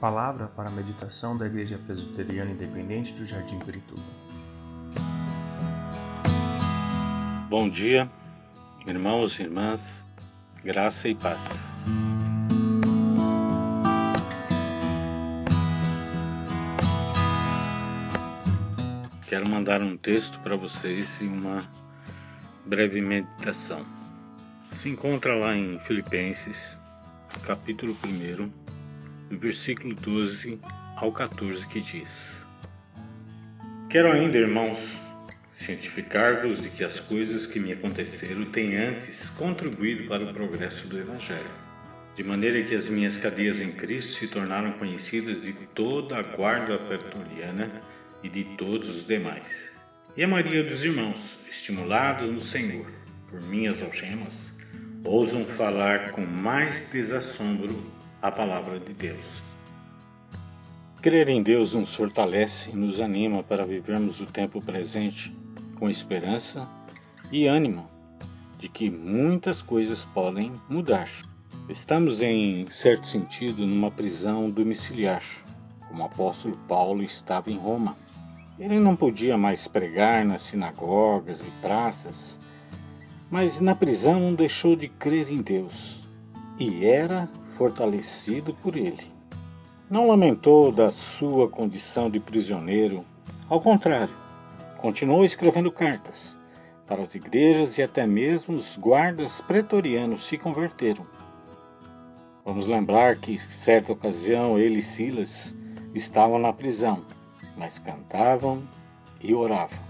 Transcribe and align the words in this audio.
Palavra 0.00 0.46
para 0.46 0.68
a 0.68 0.70
meditação 0.70 1.36
da 1.36 1.46
Igreja 1.46 1.76
Presbiteriana 1.76 2.52
Independente 2.52 3.12
do 3.12 3.26
Jardim 3.26 3.58
Pirituba. 3.58 4.00
Bom 7.50 7.68
dia, 7.68 8.08
irmãos 8.86 9.36
e 9.40 9.42
irmãs, 9.42 10.06
graça 10.62 11.08
e 11.08 11.16
paz. 11.16 11.72
Quero 19.26 19.48
mandar 19.48 19.82
um 19.82 19.96
texto 19.96 20.38
para 20.38 20.54
vocês 20.54 21.20
e 21.20 21.24
uma 21.24 21.58
breve 22.64 23.00
meditação. 23.00 23.84
Se 24.70 24.88
encontra 24.88 25.34
lá 25.34 25.56
em 25.56 25.80
Filipenses, 25.80 26.78
capítulo 27.44 27.96
1, 28.06 28.77
do 29.28 29.38
versículo 29.38 29.94
12 29.94 30.58
ao 30.96 31.12
14, 31.12 31.66
que 31.66 31.80
diz: 31.80 32.44
Quero 33.90 34.10
ainda, 34.10 34.38
irmãos, 34.38 34.96
cientificar-vos 35.52 36.62
de 36.62 36.70
que 36.70 36.84
as 36.84 37.00
coisas 37.00 37.46
que 37.46 37.60
me 37.60 37.72
aconteceram 37.72 38.44
têm 38.46 38.76
antes 38.76 39.30
contribuído 39.30 40.08
para 40.08 40.24
o 40.24 40.32
progresso 40.32 40.86
do 40.88 40.98
Evangelho, 40.98 41.50
de 42.14 42.22
maneira 42.22 42.62
que 42.62 42.74
as 42.74 42.88
minhas 42.88 43.16
cadeias 43.16 43.60
em 43.60 43.72
Cristo 43.72 44.12
se 44.12 44.28
tornaram 44.28 44.72
conhecidas 44.72 45.42
de 45.42 45.52
toda 45.52 46.16
a 46.16 46.22
guarda 46.22 46.78
pretoriana 46.78 47.82
e 48.22 48.28
de 48.28 48.44
todos 48.56 48.88
os 48.88 49.04
demais. 49.04 49.72
E 50.16 50.24
a 50.24 50.28
maioria 50.28 50.64
dos 50.64 50.84
irmãos, 50.84 51.38
estimulados 51.48 52.30
no 52.30 52.40
Senhor 52.40 52.86
por 53.30 53.40
minhas 53.42 53.80
algemas, 53.82 54.58
ousam 55.04 55.44
falar 55.44 56.12
com 56.12 56.24
mais 56.24 56.90
desassombro 56.90 57.97
a 58.20 58.30
palavra 58.30 58.80
de 58.80 58.92
Deus. 58.92 59.24
Crer 61.00 61.28
em 61.28 61.40
Deus 61.40 61.74
nos 61.74 61.94
fortalece 61.94 62.70
e 62.70 62.76
nos 62.76 63.00
anima 63.00 63.42
para 63.44 63.64
vivermos 63.64 64.20
o 64.20 64.26
tempo 64.26 64.60
presente 64.60 65.34
com 65.78 65.88
esperança 65.88 66.68
e 67.30 67.46
ânimo 67.46 67.88
de 68.58 68.68
que 68.68 68.90
muitas 68.90 69.62
coisas 69.62 70.04
podem 70.04 70.52
mudar. 70.68 71.08
Estamos, 71.68 72.20
em 72.20 72.68
certo 72.68 73.06
sentido, 73.06 73.64
numa 73.64 73.90
prisão 73.90 74.50
domiciliar, 74.50 75.22
como 75.86 76.02
o 76.02 76.06
apóstolo 76.06 76.58
Paulo 76.66 77.04
estava 77.04 77.52
em 77.52 77.56
Roma. 77.56 77.96
Ele 78.58 78.80
não 78.80 78.96
podia 78.96 79.38
mais 79.38 79.68
pregar 79.68 80.24
nas 80.24 80.42
sinagogas 80.42 81.42
e 81.42 81.50
praças, 81.62 82.40
mas 83.30 83.60
na 83.60 83.76
prisão 83.76 84.18
não 84.18 84.34
deixou 84.34 84.74
de 84.74 84.88
crer 84.88 85.30
em 85.30 85.40
Deus 85.40 86.07
e 86.58 86.84
era 86.84 87.28
fortalecido 87.44 88.52
por 88.54 88.76
ele. 88.76 89.12
Não 89.88 90.08
lamentou 90.08 90.70
da 90.70 90.90
sua 90.90 91.48
condição 91.48 92.10
de 92.10 92.20
prisioneiro, 92.20 93.04
ao 93.48 93.60
contrário, 93.60 94.14
continuou 94.76 95.24
escrevendo 95.24 95.72
cartas 95.72 96.38
para 96.86 97.02
as 97.02 97.14
igrejas 97.14 97.78
e 97.78 97.82
até 97.82 98.06
mesmo 98.06 98.54
os 98.54 98.76
guardas 98.76 99.40
pretorianos 99.40 100.26
se 100.26 100.36
converteram. 100.36 101.06
Vamos 102.44 102.66
lembrar 102.66 103.16
que, 103.16 103.38
certa 103.38 103.92
ocasião, 103.92 104.58
ele 104.58 104.78
e 104.78 104.82
Silas 104.82 105.56
estavam 105.94 106.38
na 106.38 106.52
prisão, 106.52 107.04
mas 107.56 107.78
cantavam 107.78 108.62
e 109.20 109.34
oravam. 109.34 109.87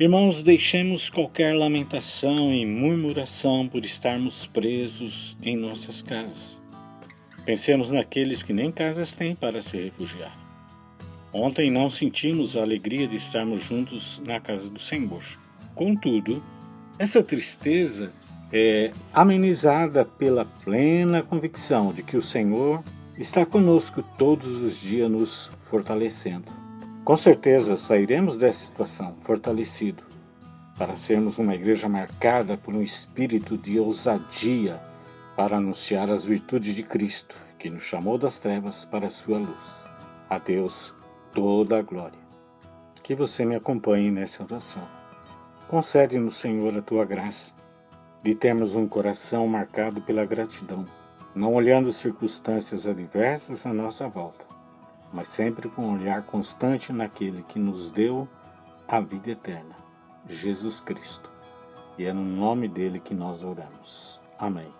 Irmãos, 0.00 0.42
deixemos 0.42 1.10
qualquer 1.10 1.54
lamentação 1.54 2.54
e 2.54 2.64
murmuração 2.64 3.68
por 3.68 3.84
estarmos 3.84 4.46
presos 4.46 5.36
em 5.42 5.54
nossas 5.54 6.00
casas. 6.00 6.58
Pensemos 7.44 7.90
naqueles 7.90 8.42
que 8.42 8.54
nem 8.54 8.72
casas 8.72 9.12
têm 9.12 9.34
para 9.34 9.60
se 9.60 9.76
refugiar. 9.76 10.34
Ontem 11.34 11.70
não 11.70 11.90
sentimos 11.90 12.56
a 12.56 12.62
alegria 12.62 13.06
de 13.06 13.16
estarmos 13.16 13.62
juntos 13.62 14.22
na 14.24 14.40
casa 14.40 14.70
do 14.70 14.78
Senhor. 14.78 15.22
Contudo, 15.74 16.42
essa 16.98 17.22
tristeza 17.22 18.10
é 18.50 18.92
amenizada 19.12 20.02
pela 20.02 20.46
plena 20.46 21.22
convicção 21.22 21.92
de 21.92 22.02
que 22.02 22.16
o 22.16 22.22
Senhor 22.22 22.82
está 23.18 23.44
conosco 23.44 24.02
todos 24.16 24.62
os 24.62 24.80
dias, 24.80 25.10
nos 25.10 25.52
fortalecendo. 25.58 26.69
Com 27.02 27.16
certeza 27.16 27.78
sairemos 27.78 28.36
dessa 28.36 28.66
situação 28.66 29.14
fortalecido 29.16 30.04
para 30.76 30.94
sermos 30.94 31.38
uma 31.38 31.54
igreja 31.54 31.88
marcada 31.88 32.58
por 32.58 32.74
um 32.74 32.82
espírito 32.82 33.56
de 33.56 33.80
ousadia 33.80 34.78
para 35.34 35.56
anunciar 35.56 36.10
as 36.10 36.26
virtudes 36.26 36.74
de 36.74 36.82
Cristo, 36.82 37.34
que 37.58 37.70
nos 37.70 37.82
chamou 37.82 38.18
das 38.18 38.38
trevas 38.38 38.84
para 38.84 39.06
a 39.06 39.10
sua 39.10 39.38
luz. 39.38 39.88
A 40.28 40.38
Deus 40.38 40.94
toda 41.32 41.78
a 41.78 41.82
glória. 41.82 42.20
Que 43.02 43.14
você 43.14 43.46
me 43.46 43.56
acompanhe 43.56 44.10
nessa 44.10 44.44
oração. 44.44 44.86
Concede-nos, 45.68 46.36
Senhor, 46.36 46.76
a 46.76 46.82
tua 46.82 47.06
graça, 47.06 47.54
de 48.22 48.34
termos 48.34 48.76
um 48.76 48.86
coração 48.86 49.46
marcado 49.46 50.02
pela 50.02 50.26
gratidão, 50.26 50.86
não 51.34 51.54
olhando 51.54 51.92
circunstâncias 51.92 52.86
adversas 52.86 53.64
à 53.64 53.72
nossa 53.72 54.06
volta 54.06 54.59
mas 55.12 55.28
sempre 55.28 55.68
com 55.68 55.82
um 55.82 55.94
olhar 55.94 56.22
constante 56.22 56.92
naquele 56.92 57.42
que 57.42 57.58
nos 57.58 57.90
deu 57.90 58.28
a 58.86 59.00
vida 59.00 59.30
eterna, 59.30 59.76
Jesus 60.26 60.80
Cristo. 60.80 61.30
E 61.98 62.04
é 62.04 62.12
no 62.12 62.22
nome 62.22 62.68
dele 62.68 62.98
que 62.98 63.14
nós 63.14 63.44
oramos. 63.44 64.20
Amém. 64.38 64.79